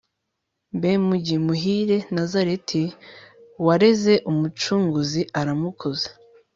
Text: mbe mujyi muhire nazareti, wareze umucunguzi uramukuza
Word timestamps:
mbe 0.75 0.89
mujyi 1.07 1.35
muhire 1.45 1.97
nazareti, 2.13 2.83
wareze 3.65 4.13
umucunguzi 4.31 5.21
uramukuza 5.39 6.09